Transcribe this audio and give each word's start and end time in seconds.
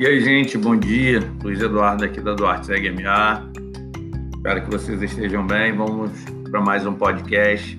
E 0.00 0.06
aí, 0.06 0.18
gente, 0.18 0.56
bom 0.56 0.74
dia. 0.74 1.20
Luiz 1.42 1.60
Eduardo 1.60 2.06
aqui 2.06 2.22
da 2.22 2.32
Duarte 2.32 2.70
MA. 2.70 3.50
Espero 4.34 4.64
que 4.64 4.70
vocês 4.70 5.02
estejam 5.02 5.46
bem. 5.46 5.76
Vamos 5.76 6.10
para 6.50 6.58
mais 6.62 6.86
um 6.86 6.94
podcast 6.94 7.78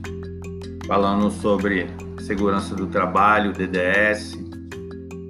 falando 0.86 1.32
sobre 1.32 1.88
segurança 2.20 2.76
do 2.76 2.86
trabalho, 2.86 3.52
DDS. 3.52 4.38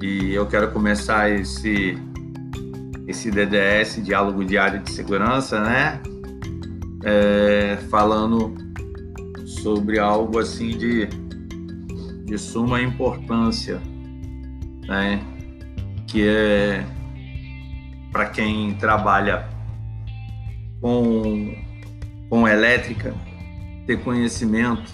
E 0.04 0.33
eu 0.33 0.46
quero 0.47 0.69
começar 0.71 1.29
esse 1.32 1.97
esse 3.07 3.32
DDS, 3.32 4.04
Diálogo 4.04 4.43
Diário 4.43 4.82
de 4.82 4.92
Segurança, 4.92 5.61
né? 5.61 6.01
É, 7.05 7.78
falando 7.89 8.54
sobre 9.46 9.97
algo 9.97 10.39
assim 10.39 10.78
de, 10.78 11.07
de 12.25 12.37
suma 12.37 12.82
importância, 12.82 13.82
né? 14.89 15.21
Que 16.11 16.28
é 16.28 16.86
para 18.11 18.25
quem 18.25 18.74
trabalha 18.74 19.47
com, 20.82 21.56
com 22.29 22.47
elétrica, 22.47 23.14
ter 23.88 24.02
conhecimento 24.04 24.92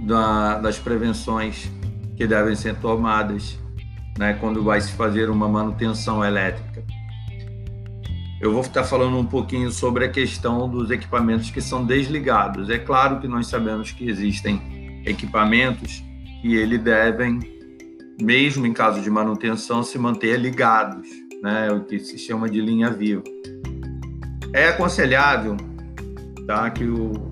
da, 0.00 0.58
das 0.58 0.78
prevenções 0.78 1.70
que 2.16 2.26
devem 2.26 2.56
ser 2.56 2.76
tomadas 2.76 3.58
né, 4.18 4.32
quando 4.40 4.64
vai 4.64 4.80
se 4.80 4.92
fazer 4.92 5.28
uma 5.28 5.48
manutenção 5.48 6.24
elétrica. 6.24 6.82
Eu 8.40 8.52
vou 8.52 8.62
estar 8.62 8.84
falando 8.84 9.18
um 9.18 9.26
pouquinho 9.26 9.70
sobre 9.70 10.04
a 10.04 10.08
questão 10.08 10.68
dos 10.68 10.90
equipamentos 10.90 11.50
que 11.50 11.60
são 11.60 11.84
desligados. 11.84 12.70
É 12.70 12.78
claro 12.78 13.20
que 13.20 13.28
nós 13.28 13.48
sabemos 13.48 13.90
que 13.90 14.08
existem 14.08 15.02
equipamentos 15.04 16.02
que 16.40 16.54
ele 16.54 16.78
devem, 16.78 17.57
mesmo 18.20 18.66
em 18.66 18.72
caso 18.72 19.00
de 19.00 19.10
manutenção, 19.10 19.82
se 19.82 19.98
manter 19.98 20.38
ligados, 20.38 21.08
né, 21.42 21.70
o 21.70 21.84
que 21.84 21.98
se 21.98 22.18
chama 22.18 22.48
de 22.48 22.60
linha 22.60 22.90
viva. 22.90 23.22
É 24.52 24.68
aconselhável 24.68 25.56
tá, 26.46 26.70
que 26.70 26.84
o, 26.84 27.30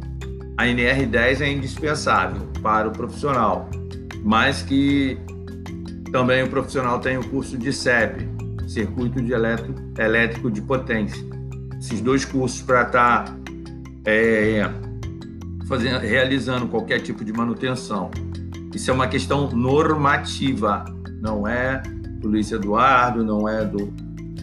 a 0.57 0.65
NR10 0.65 1.41
é 1.41 1.51
indispensável 1.51 2.47
para 2.63 2.89
o 2.89 2.93
profissional, 2.93 3.69
mas 4.23 4.63
que 4.63 5.19
também 6.13 6.43
o 6.43 6.49
profissional 6.49 7.01
tem 7.01 7.19
o 7.19 7.29
curso 7.29 7.59
de 7.59 7.73
SEB, 7.73 8.29
Circuito 8.67 9.23
de 9.23 9.33
Elétrico, 9.33 9.81
Elétrico 9.99 10.51
de 10.51 10.61
Potência. 10.61 11.25
Esses 11.79 12.01
dois 12.01 12.25
cursos 12.25 12.63
para 12.63 12.83
estar 12.83 13.25
tá, 13.25 13.37
é, 14.05 14.63
realizando 16.01 16.67
qualquer 16.69 17.01
tipo 17.01 17.25
de 17.25 17.33
manutenção. 17.33 18.11
Isso 18.75 18.91
é 18.91 18.95
uma 18.95 19.07
questão 19.07 19.51
normativa, 19.51 20.85
não 21.21 21.47
é 21.47 21.83
do 22.21 22.29
Luiz 22.29 22.51
Eduardo, 22.53 23.25
não 23.25 23.49
é 23.49 23.65
do, 23.65 23.87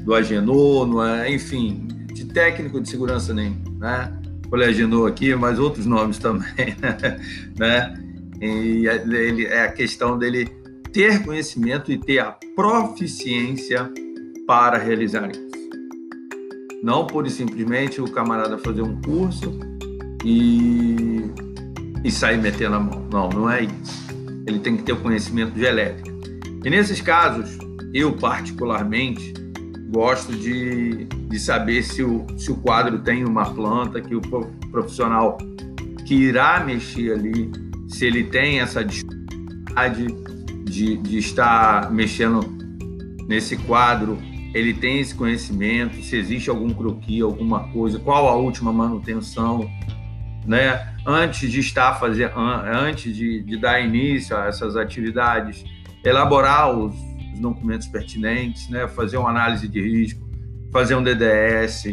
do 0.04 0.14
Agenor, 0.14 0.88
não 0.88 1.04
é, 1.04 1.32
enfim, 1.32 1.88
de 2.14 2.26
técnico 2.26 2.82
de 2.82 2.90
segurança 2.90 3.34
nem, 3.34 3.62
né? 3.80 4.12
Falei 4.50 4.70
Agenor 4.70 5.10
aqui, 5.10 5.34
mas 5.36 5.60
outros 5.60 5.86
nomes 5.86 6.18
também, 6.18 6.76
né? 7.58 8.00
E 8.42 8.86
ele, 8.88 9.46
é 9.46 9.64
a 9.64 9.72
questão 9.72 10.18
dele 10.18 10.46
ter 10.92 11.24
conhecimento 11.24 11.92
e 11.92 11.98
ter 11.98 12.20
a 12.20 12.36
proficiência 12.56 13.92
para 14.46 14.78
realizar 14.78 15.32
isso. 15.32 15.54
Não 16.84 17.08
por 17.08 17.28
simplesmente 17.30 18.02
o 18.02 18.12
camarada 18.12 18.58
fazer 18.58 18.82
um 18.82 19.02
curso 19.02 19.58
e, 20.24 21.32
e 22.04 22.12
sair 22.12 22.38
metendo 22.38 22.76
a 22.76 22.80
mão. 22.80 23.08
Não, 23.12 23.30
não 23.30 23.50
é 23.50 23.64
isso. 23.64 24.13
Ele 24.48 24.60
tem 24.60 24.78
que 24.78 24.84
ter 24.84 24.94
o 24.94 25.02
conhecimento 25.02 25.52
de 25.54 25.64
elétrica. 25.64 26.12
E 26.64 26.70
nesses 26.70 27.02
casos, 27.02 27.58
eu 27.94 28.14
particularmente 28.14 29.34
gosto 29.90 30.34
de, 30.34 31.06
de 31.06 31.40
saber 31.40 31.84
se 31.84 32.04
o, 32.04 32.26
se 32.38 32.52
o 32.52 32.56
quadro 32.56 33.00
tem 33.00 33.24
uma 33.24 33.46
planta 33.54 34.02
que 34.02 34.16
o 34.16 34.22
profissional 34.72 35.38
que 36.06 36.16
irá 36.16 36.64
mexer 36.64 37.14
ali, 37.14 37.52
se 37.88 38.06
ele 38.06 38.24
tem 38.24 38.60
essa 38.60 38.84
dificuldade 38.84 40.08
de, 40.66 40.98
de 40.98 41.18
estar 41.18 41.92
mexendo 41.92 42.42
nesse 43.28 43.56
quadro 43.56 44.18
ele 44.54 44.74
tem 44.74 45.00
esse 45.00 45.16
conhecimento, 45.16 46.02
se 46.04 46.16
existe 46.16 46.50
algum 46.50 46.70
croqui, 46.70 47.22
alguma 47.22 47.68
coisa, 47.70 47.98
qual 47.98 48.30
a 48.30 48.36
última 48.36 48.72
manutenção, 48.72 49.68
né? 50.46 50.94
Antes 51.06 51.52
de 51.52 51.60
estar 51.60 51.96
fazer, 51.96 52.32
antes 52.36 53.16
de, 53.16 53.44
de 53.44 53.58
dar 53.58 53.80
início 53.82 54.36
a 54.36 54.46
essas 54.46 54.76
atividades, 54.76 55.64
elaborar 56.04 56.72
os, 56.72 56.94
os, 56.94 57.40
documentos 57.40 57.88
pertinentes, 57.88 58.70
né? 58.70 58.88
Fazer 58.88 59.18
uma 59.18 59.30
análise 59.30 59.68
de 59.68 59.82
risco, 59.82 60.22
fazer 60.72 60.96
um 60.96 61.04
DDS, 61.04 61.86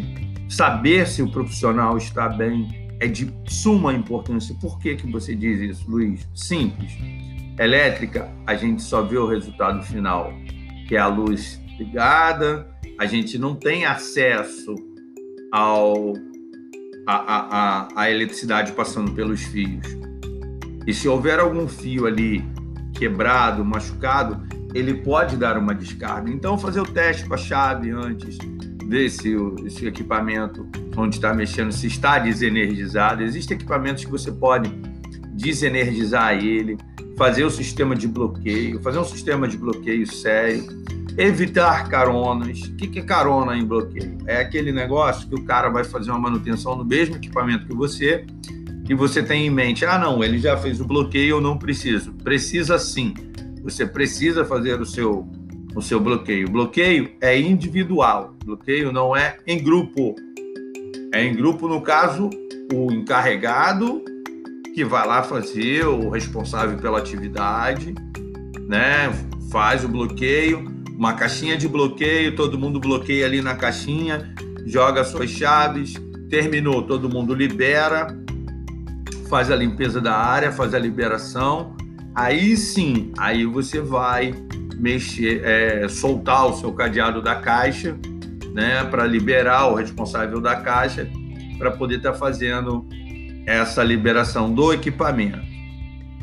saber 0.49 1.07
se 1.07 1.21
o 1.21 1.31
profissional 1.31 1.97
está 1.97 2.29
bem 2.29 2.81
é 2.99 3.07
de 3.07 3.33
suma 3.47 3.93
importância. 3.93 4.55
Por 4.61 4.77
que 4.79 4.95
que 4.95 5.11
você 5.11 5.35
diz 5.35 5.59
isso, 5.59 5.89
Luiz? 5.89 6.27
Simples. 6.35 6.95
Elétrica, 7.59 8.31
a 8.45 8.55
gente 8.55 8.81
só 8.83 9.01
vê 9.01 9.17
o 9.17 9.27
resultado 9.27 9.83
final, 9.83 10.31
que 10.87 10.95
é 10.95 10.99
a 10.99 11.07
luz 11.07 11.59
ligada, 11.79 12.67
a 12.99 13.07
gente 13.07 13.39
não 13.39 13.55
tem 13.55 13.85
acesso 13.85 14.75
ao 15.51 16.13
a, 17.11 17.87
a, 17.95 18.03
a, 18.03 18.11
eletricidade 18.11 18.71
passando 18.71 19.11
pelos 19.11 19.41
fios. 19.41 19.85
E 20.87 20.93
se 20.93 21.07
houver 21.07 21.39
algum 21.39 21.67
fio 21.67 22.05
ali 22.05 22.43
quebrado, 22.93 23.63
machucado, 23.65 24.41
ele 24.73 24.93
pode 24.95 25.35
dar 25.35 25.57
uma 25.57 25.75
descarga. 25.75 26.31
Então, 26.31 26.57
fazer 26.57 26.79
o 26.79 26.85
teste 26.85 27.25
com 27.25 27.33
a 27.33 27.37
chave 27.37 27.91
antes, 27.91 28.37
ver 28.87 29.09
se 29.09 29.35
o 29.35 29.55
equipamento 29.81 30.67
onde 30.95 31.15
está 31.15 31.33
mexendo 31.33 31.71
se 31.71 31.87
está 31.87 32.19
desenergizado. 32.19 33.23
Existem 33.23 33.55
equipamentos 33.55 34.05
que 34.05 34.11
você 34.11 34.31
pode 34.31 34.69
desenergizar 35.33 36.33
ele, 36.33 36.77
fazer 37.17 37.43
o 37.43 37.49
sistema 37.49 37.95
de 37.95 38.07
bloqueio, 38.07 38.79
fazer 38.81 38.99
um 38.99 39.05
sistema 39.05 39.47
de 39.47 39.57
bloqueio 39.57 40.07
sério 40.07 40.81
Evitar 41.17 41.89
caronas. 41.89 42.61
O 42.61 42.75
que 42.75 42.99
é 42.99 43.01
carona 43.01 43.57
em 43.57 43.65
bloqueio? 43.65 44.17
É 44.25 44.37
aquele 44.37 44.71
negócio 44.71 45.27
que 45.27 45.35
o 45.35 45.43
cara 45.43 45.69
vai 45.69 45.83
fazer 45.83 46.11
uma 46.11 46.19
manutenção 46.19 46.75
no 46.75 46.85
mesmo 46.85 47.15
equipamento 47.15 47.65
que 47.65 47.73
você 47.73 48.25
e 48.89 48.93
você 48.93 49.23
tem 49.23 49.47
em 49.47 49.49
mente, 49.49 49.85
ah, 49.85 49.97
não, 49.97 50.21
ele 50.21 50.37
já 50.37 50.57
fez 50.57 50.81
o 50.81 50.85
bloqueio, 50.85 51.37
eu 51.37 51.41
não 51.41 51.57
preciso. 51.57 52.11
Precisa 52.11 52.77
sim. 52.77 53.13
Você 53.63 53.85
precisa 53.85 54.43
fazer 54.43 54.81
o 54.81 54.85
seu, 54.85 55.25
o 55.75 55.81
seu 55.81 55.99
bloqueio. 55.99 56.49
Bloqueio 56.49 57.09
é 57.21 57.39
individual. 57.39 58.35
Bloqueio 58.43 58.91
não 58.91 59.15
é 59.15 59.37
em 59.47 59.63
grupo. 59.63 60.15
É 61.13 61.23
em 61.23 61.33
grupo, 61.33 61.67
no 61.67 61.81
caso, 61.81 62.29
o 62.73 62.91
encarregado 62.91 64.03
que 64.73 64.83
vai 64.83 65.05
lá 65.05 65.21
fazer, 65.21 65.85
o 65.85 66.09
responsável 66.09 66.77
pela 66.77 66.97
atividade, 66.97 67.93
né? 68.67 69.11
Faz 69.51 69.83
o 69.83 69.87
bloqueio 69.87 70.70
uma 71.01 71.13
caixinha 71.13 71.57
de 71.57 71.67
bloqueio, 71.67 72.35
todo 72.35 72.59
mundo 72.59 72.79
bloqueia 72.79 73.25
ali 73.25 73.41
na 73.41 73.55
caixinha, 73.55 74.35
joga 74.67 75.03
suas 75.03 75.31
chaves, 75.31 75.95
terminou, 76.29 76.83
todo 76.83 77.09
mundo 77.09 77.33
libera, 77.33 78.15
faz 79.27 79.49
a 79.49 79.55
limpeza 79.55 79.99
da 79.99 80.15
área, 80.15 80.51
faz 80.51 80.75
a 80.75 80.77
liberação. 80.77 81.75
Aí 82.13 82.55
sim, 82.55 83.11
aí 83.17 83.47
você 83.47 83.81
vai 83.81 84.31
mexer, 84.75 85.41
é, 85.43 85.87
soltar 85.87 86.45
o 86.45 86.53
seu 86.53 86.71
cadeado 86.71 87.19
da 87.19 87.33
caixa, 87.33 87.97
né, 88.53 88.83
para 88.83 89.03
liberar 89.03 89.71
o 89.71 89.73
responsável 89.73 90.39
da 90.39 90.57
caixa, 90.57 91.09
para 91.57 91.71
poder 91.71 91.97
estar 91.97 92.11
tá 92.11 92.17
fazendo 92.19 92.87
essa 93.47 93.83
liberação 93.83 94.53
do 94.53 94.71
equipamento, 94.71 95.39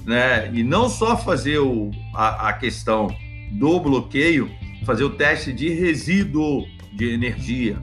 né? 0.07 0.49
E 0.55 0.63
não 0.63 0.89
só 0.89 1.17
fazer 1.17 1.59
o, 1.59 1.91
a, 2.15 2.51
a 2.51 2.53
questão 2.53 3.09
do 3.51 3.81
bloqueio, 3.81 4.49
fazer 4.85 5.05
o 5.05 5.11
teste 5.11 5.53
de 5.53 5.69
resíduo 5.71 6.67
de 6.93 7.11
energia, 7.11 7.79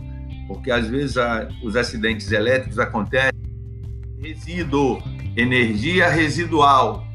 porque 0.47 0.71
às 0.71 0.87
vezes 0.87 1.17
a, 1.17 1.47
os 1.63 1.75
acidentes 1.75 2.31
elétricos 2.31 2.79
acontecem 2.79 3.31
resíduo, 4.21 5.01
energia 5.35 6.09
residual, 6.09 7.05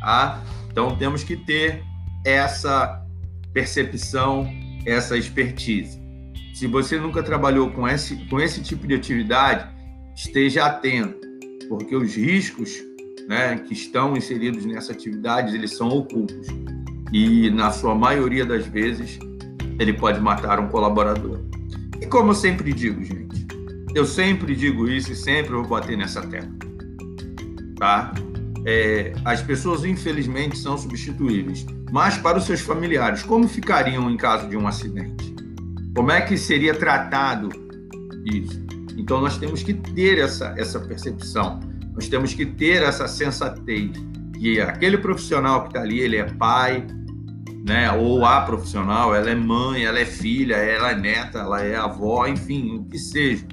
tá? 0.00 0.42
Então 0.70 0.96
temos 0.96 1.22
que 1.22 1.36
ter 1.36 1.82
essa 2.24 3.04
percepção, 3.52 4.50
essa 4.86 5.16
expertise. 5.16 6.02
Se 6.54 6.66
você 6.66 6.98
nunca 6.98 7.22
trabalhou 7.22 7.70
com 7.70 7.86
esse, 7.86 8.16
com 8.26 8.40
esse 8.40 8.62
tipo 8.62 8.86
de 8.86 8.94
atividade, 8.94 9.68
esteja 10.14 10.66
atento, 10.66 11.20
porque 11.68 11.94
os 11.94 12.14
riscos 12.14 12.70
né, 13.28 13.56
que 13.58 13.72
estão 13.72 14.16
inseridos 14.16 14.64
nessa 14.64 14.92
atividade, 14.92 15.54
eles 15.54 15.76
são 15.76 15.88
ocultos. 15.88 16.46
E, 17.14 17.48
na 17.50 17.70
sua 17.70 17.94
maioria 17.94 18.44
das 18.44 18.66
vezes, 18.66 19.18
ele 19.78 19.92
pode 19.92 20.20
matar 20.20 20.58
um 20.58 20.68
colaborador. 20.68 21.38
E 22.00 22.06
como 22.06 22.30
eu 22.30 22.34
sempre 22.34 22.72
digo, 22.72 23.02
gente, 23.02 23.46
eu 23.94 24.04
sempre 24.04 24.54
digo 24.54 24.88
isso 24.88 25.12
e 25.12 25.16
sempre 25.16 25.52
vou 25.52 25.66
bater 25.66 25.96
nessa 25.96 26.20
tecla, 26.22 26.50
tá? 27.78 28.12
é, 28.64 29.12
as 29.24 29.42
pessoas 29.42 29.84
infelizmente 29.84 30.56
são 30.56 30.76
substituíveis, 30.78 31.66
mas 31.92 32.16
para 32.16 32.38
os 32.38 32.44
seus 32.44 32.60
familiares, 32.60 33.22
como 33.22 33.46
ficariam 33.46 34.10
em 34.10 34.16
caso 34.16 34.48
de 34.48 34.56
um 34.56 34.66
acidente? 34.66 35.34
Como 35.94 36.10
é 36.10 36.20
que 36.22 36.36
seria 36.36 36.74
tratado 36.74 37.50
isso? 38.24 38.64
Então 38.96 39.20
nós 39.20 39.36
temos 39.36 39.62
que 39.62 39.74
ter 39.74 40.18
essa, 40.18 40.54
essa 40.56 40.80
percepção, 40.80 41.60
nós 41.94 42.08
temos 42.08 42.32
que 42.32 42.46
ter 42.46 42.82
essa 42.82 43.06
sensatez 43.06 43.90
que 44.38 44.60
aquele 44.60 44.98
profissional 44.98 45.62
que 45.62 45.68
está 45.68 45.82
ali, 45.82 46.00
ele 46.00 46.16
é 46.16 46.24
pai, 46.24 46.86
né? 47.64 47.90
Ou 47.92 48.24
a 48.24 48.42
profissional, 48.42 49.14
ela 49.14 49.30
é 49.30 49.34
mãe, 49.34 49.84
ela 49.84 49.98
é 49.98 50.04
filha, 50.04 50.56
ela 50.56 50.90
é 50.90 50.96
neta, 50.96 51.38
ela 51.38 51.62
é 51.62 51.74
avó, 51.74 52.26
enfim, 52.26 52.76
o 52.76 52.84
que 52.84 52.98
seja. 52.98 53.46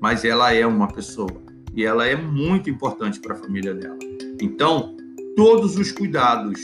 Mas 0.00 0.24
ela 0.24 0.52
é 0.52 0.66
uma 0.66 0.86
pessoa 0.88 1.42
e 1.74 1.84
ela 1.84 2.06
é 2.06 2.14
muito 2.14 2.68
importante 2.68 3.18
para 3.18 3.34
a 3.34 3.36
família 3.36 3.74
dela. 3.74 3.98
Então, 4.40 4.94
todos 5.34 5.76
os 5.76 5.90
cuidados 5.90 6.60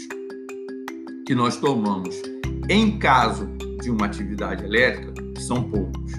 que 1.26 1.34
nós 1.34 1.56
tomamos 1.56 2.20
em 2.68 2.98
caso 2.98 3.46
de 3.80 3.90
uma 3.90 4.06
atividade 4.06 4.64
elétrica 4.64 5.14
são 5.38 5.62
poucos. 5.62 6.12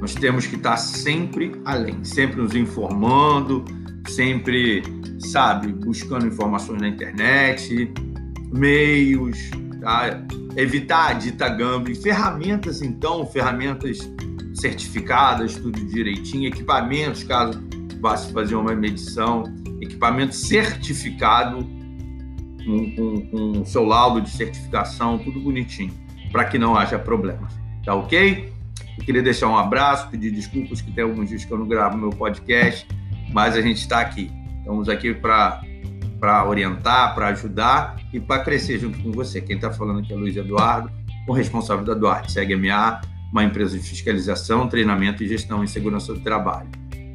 Nós 0.00 0.14
temos 0.14 0.46
que 0.46 0.56
estar 0.56 0.76
sempre 0.76 1.52
além, 1.64 2.02
sempre 2.04 2.40
nos 2.40 2.54
informando, 2.54 3.64
sempre, 4.08 4.82
sabe, 5.18 5.72
buscando 5.72 6.26
informações 6.26 6.80
na 6.80 6.88
internet, 6.88 7.92
meios, 8.52 9.50
evitar 10.56 11.10
a 11.10 11.12
dita 11.12 11.48
gambling, 11.48 11.94
ferramentas 11.94 12.82
então, 12.82 13.26
ferramentas 13.26 13.98
certificadas, 14.54 15.56
tudo 15.56 15.84
direitinho, 15.86 16.48
equipamentos, 16.48 17.24
caso 17.24 17.62
vá 18.00 18.16
se 18.16 18.32
fazer 18.32 18.54
uma 18.54 18.74
medição, 18.74 19.44
equipamento 19.80 20.34
certificado, 20.34 21.58
com, 22.64 22.94
com, 22.94 23.26
com 23.30 23.64
seu 23.64 23.84
laudo 23.84 24.20
de 24.20 24.30
certificação, 24.30 25.18
tudo 25.18 25.40
bonitinho, 25.40 25.92
para 26.32 26.44
que 26.44 26.58
não 26.58 26.76
haja 26.76 26.98
problemas. 26.98 27.52
Tá 27.84 27.94
ok? 27.94 28.52
Eu 28.98 29.04
queria 29.04 29.22
deixar 29.22 29.48
um 29.48 29.56
abraço, 29.56 30.08
pedir 30.10 30.30
desculpas 30.30 30.80
que 30.80 30.90
tem 30.92 31.04
alguns 31.04 31.28
dias 31.28 31.44
que 31.44 31.52
eu 31.52 31.58
não 31.58 31.66
gravo 31.66 31.96
meu 31.96 32.10
podcast, 32.10 32.86
mas 33.32 33.56
a 33.56 33.60
gente 33.60 33.78
está 33.78 34.00
aqui. 34.00 34.30
Estamos 34.58 34.88
aqui 34.88 35.14
para 35.14 35.62
para 36.20 36.46
orientar, 36.46 37.14
para 37.14 37.28
ajudar 37.28 37.96
e 38.12 38.20
para 38.20 38.44
crescer 38.44 38.78
junto 38.78 39.02
com 39.02 39.10
você. 39.10 39.40
Quem 39.40 39.56
está 39.56 39.72
falando 39.72 40.00
aqui 40.00 40.12
é 40.12 40.16
Luiz 40.16 40.36
Eduardo, 40.36 40.90
o 41.26 41.32
responsável 41.32 41.84
da 41.84 41.94
Duarte 41.94 42.34
CGMA, 42.34 43.00
uma 43.32 43.42
empresa 43.42 43.78
de 43.78 43.82
fiscalização, 43.82 44.68
treinamento 44.68 45.24
e 45.24 45.28
gestão 45.28 45.64
em 45.64 45.66
segurança 45.66 46.12
do 46.12 46.20
trabalho. 46.20 46.68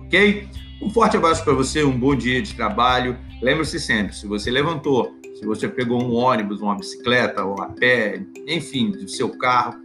Ok? 0.06 0.48
Um 0.82 0.90
forte 0.90 1.16
abraço 1.16 1.44
para 1.44 1.54
você, 1.54 1.84
um 1.84 1.98
bom 1.98 2.16
dia 2.16 2.42
de 2.42 2.54
trabalho. 2.54 3.18
Lembre-se 3.42 3.80
sempre, 3.80 4.16
se 4.16 4.28
você 4.28 4.50
levantou, 4.50 5.16
se 5.40 5.46
você 5.46 5.68
pegou 5.68 6.02
um 6.02 6.14
ônibus, 6.14 6.62
uma 6.62 6.76
bicicleta 6.76 7.44
ou 7.44 7.62
a 7.62 7.68
pé, 7.68 8.22
enfim, 8.48 8.92
do 8.92 9.08
seu 9.08 9.30
carro 9.38 9.76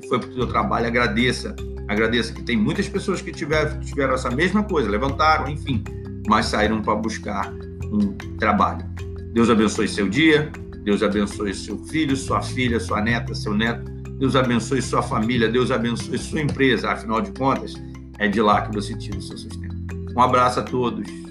e 0.00 0.06
foi 0.06 0.18
para 0.18 0.28
o 0.28 0.34
seu 0.34 0.46
trabalho, 0.46 0.86
agradeça. 0.86 1.56
Agradeça 1.88 2.32
que 2.32 2.42
tem 2.42 2.56
muitas 2.56 2.88
pessoas 2.88 3.22
que 3.22 3.32
tiveram, 3.32 3.80
tiveram 3.80 4.14
essa 4.14 4.30
mesma 4.30 4.62
coisa, 4.62 4.90
levantaram, 4.90 5.48
enfim, 5.48 5.82
mas 6.28 6.46
saíram 6.46 6.82
para 6.82 6.94
buscar 6.94 7.50
um 7.92 8.12
trabalho. 8.38 8.84
Deus 9.32 9.50
abençoe 9.50 9.88
seu 9.88 10.08
dia, 10.08 10.50
Deus 10.84 11.02
abençoe 11.02 11.54
seu 11.54 11.78
filho, 11.84 12.16
sua 12.16 12.42
filha, 12.42 12.80
sua 12.80 13.00
neta, 13.00 13.34
seu 13.34 13.54
neto. 13.54 13.90
Deus 14.18 14.34
abençoe 14.34 14.82
sua 14.82 15.02
família, 15.02 15.48
Deus 15.48 15.70
abençoe 15.70 16.18
sua 16.18 16.40
empresa. 16.40 16.90
Afinal 16.90 17.20
de 17.20 17.30
contas, 17.32 17.74
é 18.18 18.26
de 18.26 18.40
lá 18.40 18.62
que 18.62 18.74
você 18.74 18.96
tira 18.96 19.18
o 19.18 19.22
seu 19.22 19.36
sustento. 19.36 19.76
Um 20.16 20.20
abraço 20.20 20.60
a 20.60 20.62
todos. 20.62 21.27